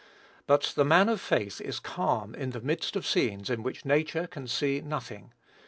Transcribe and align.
But 0.47 0.73
the 0.75 0.83
man 0.83 1.09
of 1.09 1.21
faith 1.21 1.61
is 1.61 1.79
calm 1.79 2.33
in 2.33 2.49
the 2.49 2.59
midst 2.61 2.95
of 2.95 3.05
scenes 3.05 3.51
in 3.51 3.61
which 3.61 3.85
nature 3.85 4.25
can 4.25 4.47
see 4.47 4.81
nothing. 4.81 5.31